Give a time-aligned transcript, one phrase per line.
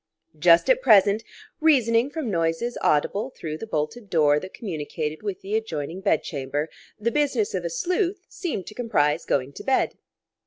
[0.39, 1.23] Just at present,
[1.59, 6.69] reasoning from noises audible through the bolted door that communicated with the adjoining bed chamber,
[6.99, 9.99] the business of a sleuth seemed to comprise going to bed.